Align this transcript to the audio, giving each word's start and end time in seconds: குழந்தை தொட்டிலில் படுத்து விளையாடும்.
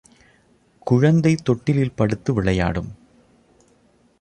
குழந்தை 0.79 1.35
தொட்டிலில் 1.43 1.95
படுத்து 1.95 2.33
விளையாடும். 2.33 2.91